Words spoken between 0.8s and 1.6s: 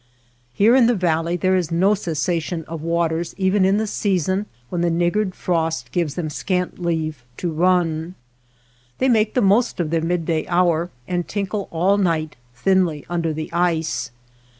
the val ley there